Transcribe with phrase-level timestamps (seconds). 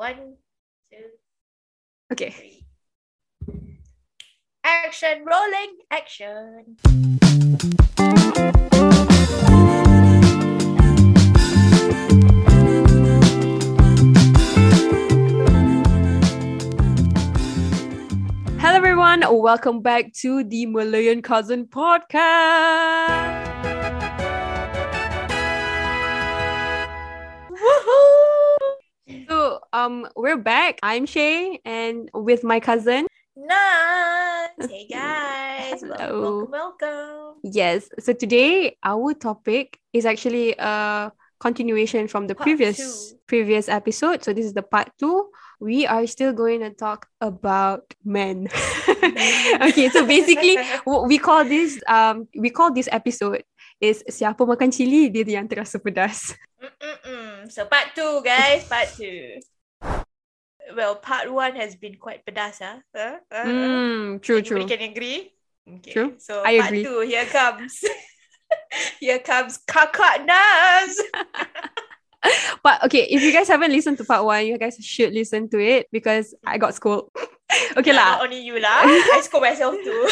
[0.00, 0.36] one,
[0.90, 0.96] two,
[2.10, 2.30] Okay.
[2.30, 2.64] three.
[4.64, 6.78] Action, rolling, action.
[18.56, 19.20] Hello, everyone.
[19.28, 23.59] Welcome back to the Malayan Cousin Podcast.
[29.80, 30.78] Um, we're back.
[30.82, 33.06] I'm Shay, and with my cousin.
[33.36, 33.88] Nice.
[34.68, 35.80] Hey guys.
[35.80, 36.44] Hello.
[36.44, 37.40] Welcome, welcome.
[37.42, 37.88] Yes.
[37.98, 43.16] So today, our topic is actually a continuation from the Part previous two.
[43.24, 44.20] previous episode.
[44.20, 45.32] So this is the part two.
[45.60, 48.52] We are still going to talk about men.
[49.64, 49.88] okay.
[49.88, 53.40] So basically, what we call this um we call this episode
[53.80, 56.36] is siapa makan cili dia yang terasa pedas.
[56.60, 57.48] Mm-mm-mm.
[57.48, 58.68] So part two, guys.
[58.68, 59.40] Part two.
[60.76, 62.80] Well, part one has been quite pedas, huh?
[62.94, 63.44] Uh, uh.
[63.44, 64.66] Mm, true, true.
[64.66, 65.32] Can agree?
[65.66, 65.92] Okay.
[65.92, 66.14] True.
[66.18, 66.84] So I part agree.
[66.84, 67.84] two, here comes.
[69.00, 71.00] here comes Kakak Nas.
[72.62, 75.58] But okay, if you guys haven't listened to part one, you guys should listen to
[75.58, 77.08] it because I got scolded.
[77.76, 78.84] okay Not lah, only you lah.
[78.84, 80.08] I scold myself too.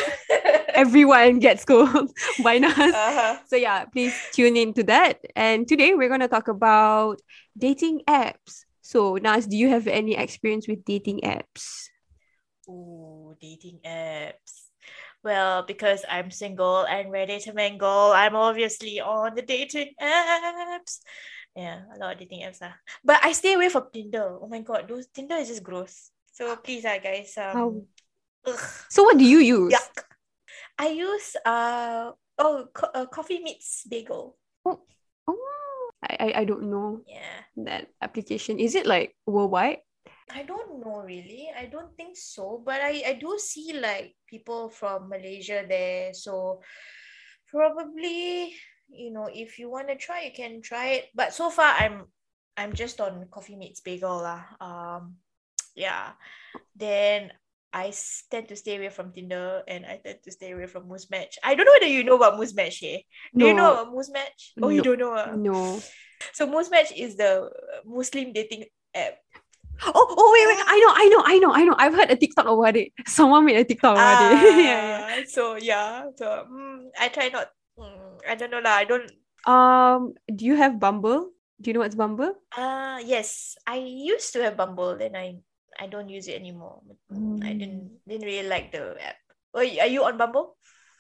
[0.75, 2.09] everyone gets scolded
[2.43, 2.73] by Nas.
[2.73, 3.45] uh-huh.
[3.47, 5.21] So yeah, please tune into that.
[5.37, 7.21] And today we're gonna talk about
[7.57, 8.65] dating apps.
[8.89, 11.93] So Nas, do you have any experience with dating apps?
[12.73, 14.73] Ooh, dating apps.
[15.23, 21.05] Well, because I'm single and ready to mingle, I'm obviously on the dating apps.
[21.53, 22.65] Yeah, a lot of dating apps.
[22.65, 22.81] Ah.
[23.05, 24.41] But I stay away from Tinder.
[24.41, 26.09] Oh my god, those Tinder is just gross.
[26.33, 27.37] So please, ah, guys.
[27.37, 27.93] Um,
[28.89, 29.77] So what do you use?
[29.77, 30.01] yuck.
[30.81, 34.38] I use uh oh co- uh, coffee meets bagel.
[36.09, 38.59] I, I I don't know Yeah, that application.
[38.59, 39.85] Is it like worldwide?
[40.31, 41.49] I don't know really.
[41.57, 46.13] I don't think so, but I I do see like people from Malaysia there.
[46.13, 46.61] So
[47.49, 48.53] probably
[48.89, 51.05] you know if you want to try, you can try it.
[51.15, 52.09] But so far, I'm
[52.57, 54.45] I'm just on Coffee Meets Bagel lah.
[54.61, 55.17] Um,
[55.77, 56.13] yeah.
[56.77, 57.33] Then
[57.73, 57.93] I
[58.31, 61.37] tend to stay away from Tinder and I tend to stay away from Muzmatch.
[61.45, 63.01] I don't know whether you know about Muzmatch here.
[63.37, 64.57] Do you know about Muzmatch?
[64.63, 65.13] Oh, you don't know.
[65.13, 65.37] ah?
[65.37, 65.79] No.
[66.33, 67.51] So Muzmatch is the
[67.85, 69.21] Muslim dating app.
[69.85, 70.65] Oh, oh wait, wait.
[70.67, 71.77] I know, I know, I know, I know.
[71.79, 72.91] I've heard a TikTok about it.
[73.07, 74.35] Someone made a TikTok about it.
[74.43, 75.07] yeah, yeah.
[75.07, 77.53] Ah, So yeah, so mm, I try not.
[77.79, 78.75] mm, I don't know lah.
[78.83, 79.07] I don't.
[79.47, 81.31] Um, do you have Bumble?
[81.63, 82.35] Do you know what's Bumble?
[82.59, 85.39] Uh yes, I used to have Bumble, then I
[85.79, 86.83] I don't use it anymore.
[87.13, 89.17] Mm, I didn't didn't really like the app.
[89.55, 90.57] Oh, are you on Bumble?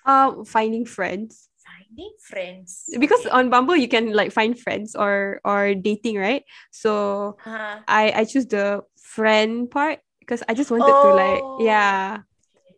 [0.06, 1.48] Um, finding friends.
[1.60, 2.88] Finding friends.
[2.98, 3.30] Because Okay.
[3.30, 6.44] on Bumble you can like find friends or or dating, right?
[6.70, 7.78] So Uh-huh.
[7.86, 11.58] I I choose the friend part because I just wanted to like Oh.
[11.58, 12.24] yeah.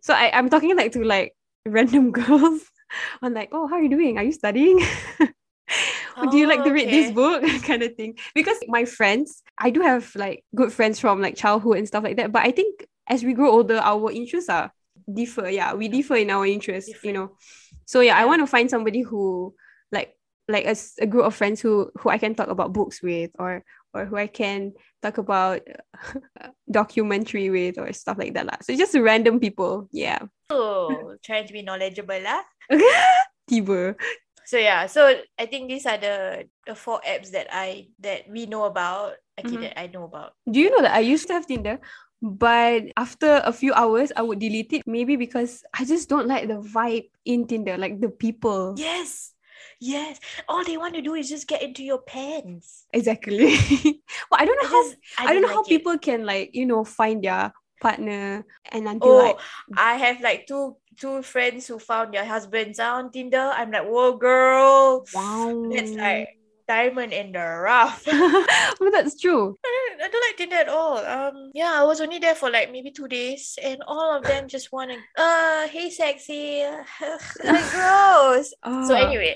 [0.03, 1.35] So I I'm talking like to like
[1.67, 2.63] random girls.
[3.23, 4.19] I'm like, oh, how are you doing?
[4.19, 4.81] Are you studying?
[6.29, 7.43] do you like Oh, to read this book?
[7.65, 8.19] Kind of thing.
[8.35, 12.17] Because my friends i do have like good friends from like childhood and stuff like
[12.17, 14.73] that but i think as we grow older our interests are
[15.13, 15.49] differ.
[15.49, 17.37] Yeah we differ in our interests you know.
[17.87, 19.55] So yeah i want to find somebody who
[19.93, 20.15] like
[20.49, 23.63] like a group of friends who who i can talk about books with or
[23.95, 25.61] or who i can talk about
[26.71, 28.57] documentary with or stuff like that lah.
[28.63, 29.89] so just random people.
[29.93, 30.21] Yeah.
[30.51, 32.43] Oh, trying to be knowledgeable lah.
[33.51, 33.95] Tiba.
[34.51, 35.07] So yeah, so
[35.39, 39.15] I think these are the the four apps that I that we know about.
[39.39, 39.63] Okay, Mhm.
[39.63, 40.35] that I know about.
[40.51, 41.79] Do you know that I used to have Tinder,
[42.19, 44.83] but after a few hours, I would delete it.
[44.91, 48.75] Maybe because I just don't like the vibe in Tinder, like the people.
[48.75, 49.39] Yes.
[49.79, 50.19] Yes.
[50.51, 52.91] All they want to do is just get into your pants.
[52.91, 53.55] Exactly.
[54.35, 55.71] well, I don't I know how just I, don't know how it.
[55.71, 58.45] people can like you know find their partner
[58.75, 59.39] and until Oh, like
[59.79, 63.53] I have like two two friends who found their husbands on Tinder.
[63.55, 65.07] I'm like, whoa, girl.
[65.15, 66.40] wow, That's like
[66.71, 68.07] diamond in the rough.
[68.07, 69.59] well, that's true.
[70.01, 70.99] I don't like Tinder at all.
[71.03, 74.47] Um, yeah, I was only there for like maybe two days, and all of them
[74.47, 76.63] just want to, uh, hey, sexy,
[77.45, 78.55] like gross.
[78.87, 79.07] So Ah.
[79.07, 79.35] anyway,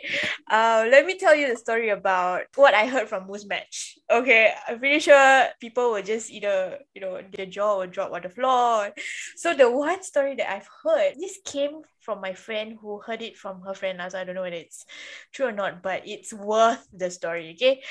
[0.50, 3.98] uh, let me tell you the story about what I heard from Muzmatch.
[4.10, 8.22] Okay, I'm pretty sure people will just either, you know, their jaw will drop on
[8.22, 8.92] the floor.
[9.36, 13.36] So the one story that I've heard, this came from my friend who heard it
[13.36, 14.00] from her friend.
[14.08, 14.84] So I don't know whether it's
[15.32, 17.52] true or not, but it's worth the story.
[17.54, 17.82] Okay,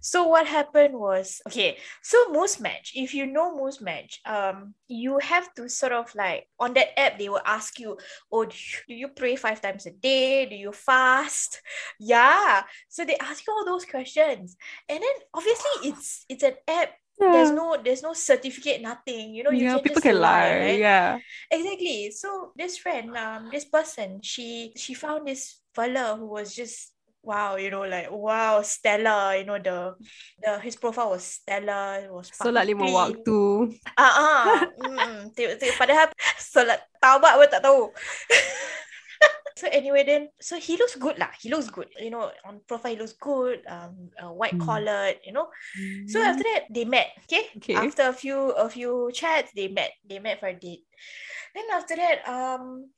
[0.00, 1.78] so what happened was okay.
[2.02, 6.98] So Muzmatch, if you know Muzmatch, um, you have to sort of like on that
[6.98, 7.96] app they will ask you,
[8.30, 10.46] oh, do you, do you pray five times a day?
[10.46, 11.60] Do you fast?
[11.98, 12.62] Yeah.
[12.88, 14.56] So they ask you all those questions,
[14.88, 19.34] and then obviously it's it's an app there's no there's no certificate, nothing.
[19.34, 20.58] You know, you yeah, can people just can lie.
[20.58, 20.78] right?
[20.78, 21.18] Yeah.
[21.50, 22.10] Exactly.
[22.10, 26.94] So this friend, um, this person, she she found this fella who was just
[27.24, 29.96] wow, you know, like wow, Stella You know, the
[30.42, 33.72] the his profile was Stella It was Solat lima waktu.
[33.96, 34.46] Ah ah.
[34.76, 35.32] mm,
[35.80, 36.12] padahal
[36.52, 37.88] solat taubat pun tak tahu.
[39.56, 41.30] so anyway then so he looks good lah.
[41.40, 41.88] He looks good.
[41.98, 43.62] You know, on profile he looks good.
[43.68, 44.66] Um uh, white Mm.
[44.66, 45.48] collared, you know.
[46.06, 47.46] So after that they met, okay?
[47.58, 47.74] Okay.
[47.74, 49.92] After a few a few chats, they met.
[50.08, 50.84] They met for a date.
[51.54, 52.90] Then after that, um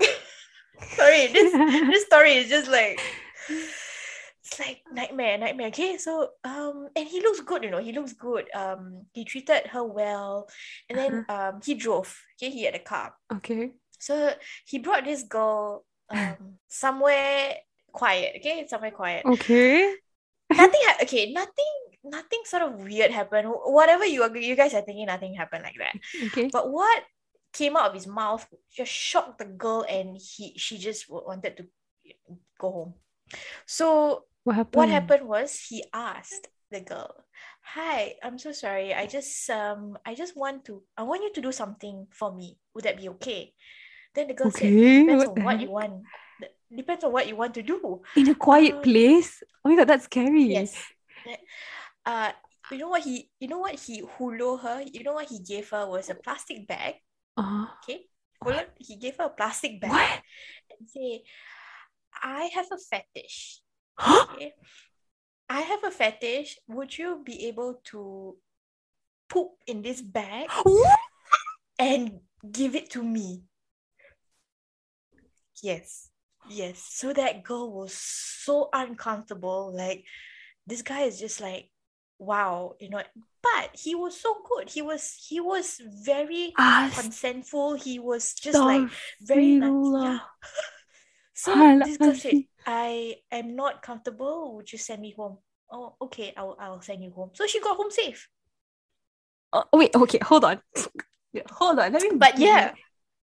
[0.96, 1.52] sorry, this
[1.92, 3.00] this story is just like
[3.48, 5.68] it's like nightmare, nightmare.
[5.68, 8.46] Okay, so um, and he looks good, you know, he looks good.
[8.54, 10.48] Um, he treated her well,
[10.88, 12.14] and then um, he drove.
[12.38, 13.72] Okay, he had a car, okay.
[13.98, 14.34] So
[14.66, 17.56] he brought this girl um somewhere
[17.92, 18.36] quiet.
[18.38, 19.24] Okay, somewhere quiet.
[19.24, 19.94] Okay.
[20.50, 20.80] Nothing.
[20.84, 21.74] Ha- okay, nothing.
[22.04, 23.48] Nothing sort of weird happened.
[23.50, 25.96] Whatever you are, you guys are thinking, nothing happened like that.
[26.30, 26.48] Okay.
[26.52, 27.02] But what
[27.52, 31.64] came out of his mouth just shocked the girl, and he she just wanted to
[32.60, 32.94] go home.
[33.66, 34.76] So What happened?
[34.78, 37.24] what happened was he asked the girl,
[37.74, 38.94] "Hi, I'm so sorry.
[38.94, 42.58] I just um I just want to I want you to do something for me.
[42.74, 43.52] Would that be okay?"
[44.16, 45.04] Then the girl said, Okay.
[45.04, 45.92] "Depends What on what you want.
[46.74, 49.44] Depends on what you want to do." In a quiet Um, place?
[49.62, 50.44] Oh my god, that's scary.
[50.56, 50.72] Yes.
[52.04, 52.32] Uh,
[52.72, 54.80] you know what he you know what he hulo her?
[54.82, 56.96] You know what he gave her was a plastic bag.
[57.36, 58.08] Uh, Okay.
[58.42, 58.66] Hold.
[58.80, 60.22] He gave her a plastic bag what?
[60.72, 61.22] and say,
[62.22, 63.60] I have a fetish.
[64.00, 64.54] Okay.
[65.48, 66.58] I have a fetish.
[66.68, 68.36] Would you be able to
[69.28, 71.00] poop in this bag What?
[71.78, 72.20] and
[72.50, 73.44] give it to me?
[75.62, 76.10] Yes.
[76.48, 76.78] Yes.
[76.78, 79.72] So that girl was so uncomfortable.
[79.74, 80.04] Like
[80.66, 81.70] this guy is just like,
[82.18, 83.02] wow, you know.
[83.42, 84.70] But he was so good.
[84.70, 86.58] He was he was very
[86.92, 87.74] consentful.
[87.74, 88.88] He was just like
[89.20, 89.92] very nice.
[89.94, 90.20] Yeah.
[91.34, 94.56] So this girl said, I am not comfortable.
[94.56, 95.38] Would you send me home?
[95.70, 97.30] Oh, okay, I'll I'll send you home.
[97.34, 98.28] So she got home safe.
[99.52, 100.60] Oh, wait, okay, hold on.
[101.50, 101.92] Hold on.
[101.92, 102.72] Let me But yeah,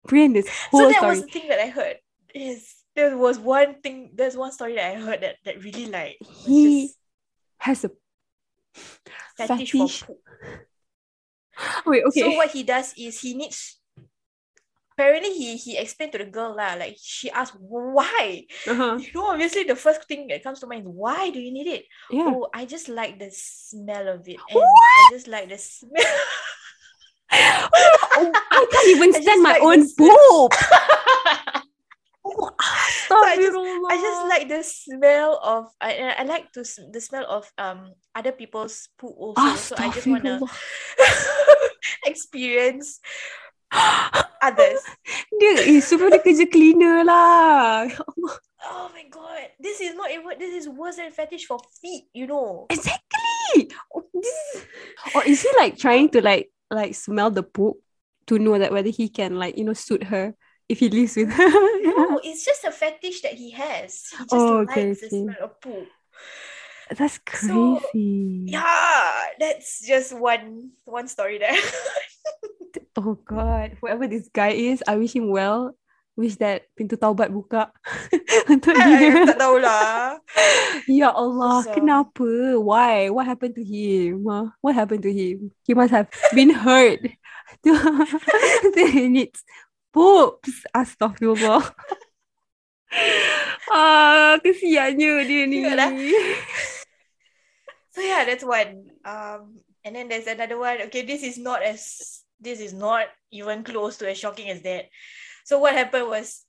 [0.06, 1.08] bring this so that story.
[1.08, 1.98] was the thing that I heard.
[2.34, 6.18] Is there was one thing, there's one story that I heard that, that really like
[6.46, 6.92] He
[7.58, 7.92] has a
[9.38, 10.02] fetish, fetish.
[10.02, 10.20] for poop.
[11.86, 12.20] wait, okay.
[12.22, 13.80] So what he does is he needs
[14.94, 18.46] apparently he he explained to the girl lah, like she asked why.
[18.68, 18.98] uh-huh.
[19.02, 21.68] You know, obviously the first thing that comes to mind is why do you need
[21.68, 21.86] it?
[22.12, 22.30] Yeah.
[22.30, 24.38] Oh, I just like the smell of it.
[24.50, 25.92] And I just like the smell.
[28.16, 29.96] Oh, I can't even stand my like own this-
[33.12, 33.56] I just-
[33.90, 38.32] I just like the smell of I I like to the smell of um other
[38.32, 39.56] people's poop also.
[39.56, 40.40] So I just wanna
[42.06, 43.00] experience
[44.44, 44.82] others.
[45.40, 47.88] Dia eh, suruh dia kerja cleaner lah.
[48.64, 52.08] Oh my god, this is not even this is worse than fetish for feet.
[52.16, 52.64] You know.
[52.72, 53.68] Exactly.
[53.92, 54.64] Oh, this is-
[55.12, 57.84] Or is he like trying to like like smell the poop
[58.32, 60.32] to know that whether he can like you know suit her
[60.70, 61.50] if he lives with her?
[61.84, 64.08] No, it's just a fetish that he has.
[64.12, 65.88] He just Oh, okay, likes the smell of poop.
[66.94, 68.54] That's So, crazy.
[68.54, 71.56] Yeah, that's just one one story there.
[72.94, 75.74] Oh God, whoever this guy is, I wish him well.
[76.14, 77.74] Wish that pintu taubat buka
[78.54, 79.34] untuk dia.
[79.34, 80.22] tak tahulah.
[80.86, 82.54] Ya Allah, So- kenapa?
[82.62, 83.10] Why?
[83.10, 84.22] What happened to him?
[84.30, 84.54] Huh?
[84.62, 85.50] What happened to him?
[85.66, 86.06] He must have
[86.38, 87.02] been hurt.
[87.66, 89.42] he needs
[89.94, 90.66] poops.
[90.74, 91.62] Astaghfirullah.
[93.72, 95.62] ah, kesiannya dia ni.
[95.64, 95.94] Dah.
[97.94, 98.90] So yeah, that's one.
[99.06, 100.82] Um, and then there's another one.
[100.90, 104.90] Okay, this is not as this is not even close to as shocking as that.
[105.46, 106.42] So what happened was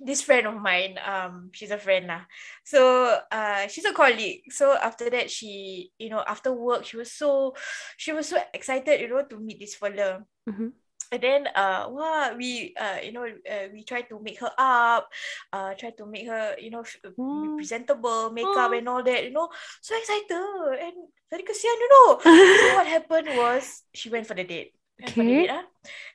[0.00, 2.24] this friend of mine, um, she's a friend lah.
[2.64, 4.48] So uh she's a colleague.
[4.48, 7.54] So after that, she, you know, after work, she was so
[8.00, 10.24] she was so excited, you know, to meet this fella.
[10.48, 10.72] Mhm.
[11.12, 15.06] And then uh wow, we uh you know uh, we tried to make her up,
[15.54, 17.54] uh try to make her, you know, f- Hmm.
[17.56, 18.76] presentable, makeup Oh.
[18.76, 19.48] and all that, you know.
[19.82, 20.34] So excited
[20.82, 20.96] and
[21.30, 22.08] very kesian, you know.
[22.60, 24.74] so what happened was she went for the date.
[24.98, 25.46] Went for the Okay.
[25.46, 25.64] date, ah.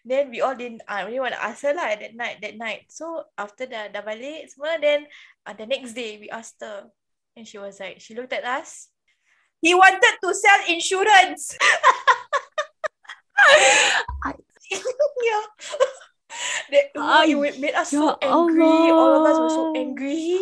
[0.03, 2.91] Then we all didn't I really want to ask her lah that night, that night.
[2.91, 5.07] So after dah, dah balik semua, then
[5.47, 6.91] uh, the next day we asked her.
[7.39, 8.91] And she was like, she looked at us.
[9.63, 11.55] He wanted to sell insurance.
[15.23, 15.43] yeah.
[16.71, 18.87] That, oh, it Ay, made us ya so angry.
[18.87, 19.83] All of us were so Allah.
[19.83, 20.39] angry.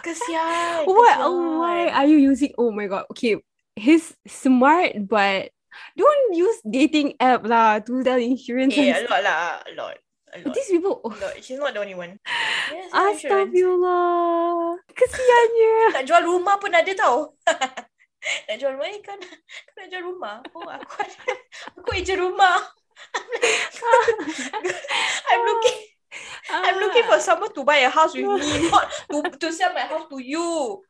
[0.00, 0.88] Kesian.
[0.88, 1.20] What?
[1.20, 1.60] kesian.
[1.60, 2.56] Why are you using?
[2.56, 3.04] Oh my god.
[3.12, 3.36] Okay.
[3.76, 5.50] he's smart, but
[5.96, 8.76] don't use dating app lah to sell insurance.
[8.76, 9.96] Eh, and a lot lah, a lot.
[10.32, 10.54] A lot.
[10.56, 11.34] These people, A lot.
[11.44, 12.16] She's not the only one.
[12.72, 12.88] Yes.
[12.92, 14.80] Astagfirullah.
[14.96, 15.76] Kesiannya.
[16.00, 17.36] Nak jual rumah pun ada tau.
[18.48, 20.38] nak jual rumah ni kan, kan nak jual rumah.
[20.54, 21.32] Oh, aku ada.
[21.74, 22.62] Aku ejen rumah.
[25.32, 25.78] I'm looking
[26.52, 29.86] I'm looking for someone to buy a house with me, not to, to sell my
[29.88, 30.82] house to you.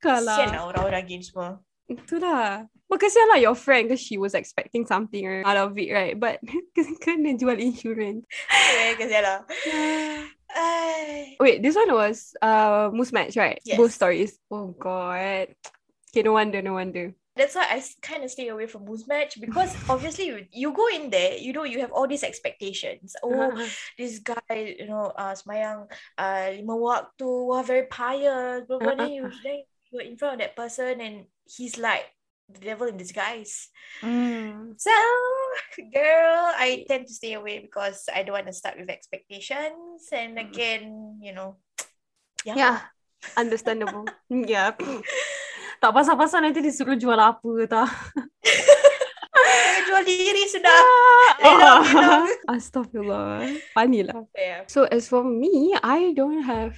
[0.00, 0.52] Kalah.
[0.52, 1.60] lah orang-orang gini semua.
[1.88, 2.68] Itulah.
[2.88, 6.16] But kesian lah your friend because she was expecting something out of it, right?
[6.16, 6.40] But
[7.04, 8.24] kena jual insurance.
[8.96, 9.38] Kesian lah.
[11.42, 13.60] Wait, this one was uh Moose Match, right?
[13.64, 13.76] Yes.
[13.76, 14.36] Both stories.
[14.52, 15.52] Oh god.
[16.12, 17.16] Okay, no wonder, no wonder.
[17.36, 21.10] That's why I kind of stay away from Muzmatch because obviously you, you go in
[21.10, 23.16] there, you know, you have all these expectations.
[23.24, 23.56] Oh,
[23.98, 29.24] this guy, you know, uh, semayang uh, lima waktu, wah, very pious, blah, then you,
[29.42, 32.06] then you're in front of that person and he's like
[32.48, 33.70] the devil in disguise.
[34.02, 34.78] Mm.
[34.78, 34.90] So,
[35.92, 40.08] girl, I tend to stay away because I don't want to start with expectations.
[40.12, 40.50] And Mm.
[40.50, 41.56] again, you know,
[42.44, 42.54] yeah.
[42.56, 42.78] Yeah,
[43.36, 44.04] understandable.
[44.28, 44.72] yeah.
[45.84, 47.92] Tak pasal-pasal nanti disuruh jual apa tak.
[49.84, 50.80] Jual diri sudah.
[51.44, 52.24] Ah.
[52.48, 53.44] Astaghfirullah.
[53.76, 54.24] Funny lah.
[54.32, 54.64] Yeah.
[54.64, 56.72] So as for me, I don't have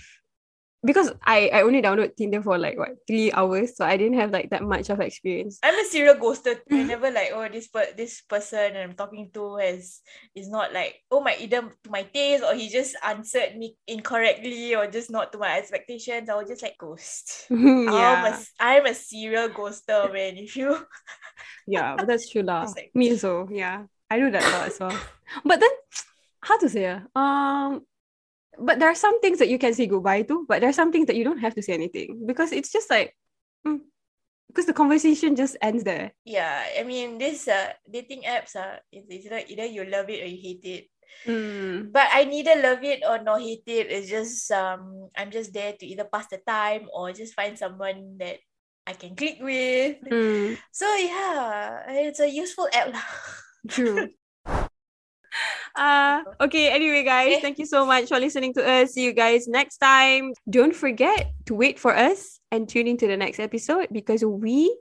[0.86, 4.30] because I I only download Tinder for like what three hours, so I didn't have
[4.30, 5.58] like that much of experience.
[5.66, 6.56] I'm a serial ghoster.
[6.70, 10.00] I never like, oh, this per- this person I'm talking to has
[10.38, 14.74] is not like, oh my either to my taste or he just answered me incorrectly
[14.78, 16.30] or just not to my expectations.
[16.30, 17.46] I was just like ghost.
[17.50, 20.38] I'm, a, yeah, I'm a serial ghoster, man.
[20.38, 20.78] If you
[21.66, 22.64] yeah, but that's true lah.
[22.70, 24.94] Like- Me so yeah, I do that a lot as well.
[25.44, 25.74] But then,
[26.40, 26.86] how to say?
[26.86, 27.02] ah?
[27.18, 27.82] Um,
[28.58, 30.92] but there are some things that you can say goodbye to, but there are some
[30.92, 33.14] things that you don't have to say anything because it's just like,
[33.66, 33.80] mm,
[34.48, 36.12] because the conversation just ends there.
[36.24, 40.26] yeah, I mean this uh dating apps uh it's like either you love it or
[40.26, 40.84] you hate it.
[41.26, 41.92] Mm.
[41.92, 43.90] But I neither love it or nor hate it.
[43.90, 48.16] It's just um I'm just there to either pass the time or just find someone
[48.18, 48.38] that
[48.86, 50.00] I can click with.
[50.06, 50.58] Mm.
[50.72, 52.94] So yeah, it's a useful app.
[53.68, 54.08] True.
[55.76, 58.92] Uh, okay, anyway, guys, thank you so much for listening to us.
[58.92, 60.32] See you guys next time.
[60.48, 64.74] Don't forget to wait for us and tune into the next episode because we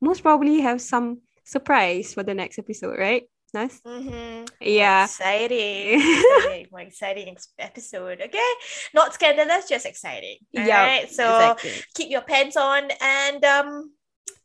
[0.00, 3.24] most probably have some surprise for the next episode, right?
[3.54, 3.80] Nice.
[3.80, 4.44] Mm-hmm.
[4.60, 5.04] Yeah.
[5.04, 6.00] Exciting.
[6.00, 6.66] exciting.
[6.70, 8.20] More exciting episode.
[8.20, 8.50] Okay.
[8.94, 10.36] Not scandalous, just exciting.
[10.52, 11.10] Yeah, right.
[11.10, 11.72] So exactly.
[11.94, 13.92] keep your pants on and um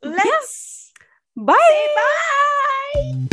[0.01, 0.91] let's
[1.35, 1.57] Bye.
[1.67, 3.27] say bye.